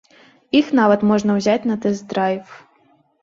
Іх 0.59 0.69
нават 0.79 1.03
можна 1.09 1.35
ўзяць 1.39 1.67
на 1.71 1.75
тэст-драйв. 1.83 2.57